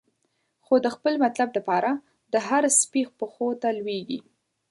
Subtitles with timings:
[0.65, 1.93] خو د خپل مطلب د پاره،
[2.33, 4.19] د هر سپی پښو ته لویږی